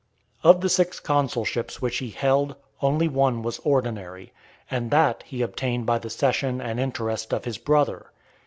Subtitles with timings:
[0.41, 4.33] Of the six consulships which he held, only one was ordinary;
[4.71, 8.09] and that he obtained by the cession and interest of his brother.